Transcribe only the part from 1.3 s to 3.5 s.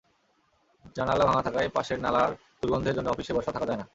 থাকায় পাশের নালার দুর্গন্ধের জন্য অফিসে